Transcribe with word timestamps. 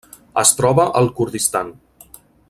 Es 0.43 0.53
troba 0.61 0.85
al 1.01 1.11
Kurdistan. 1.19 1.69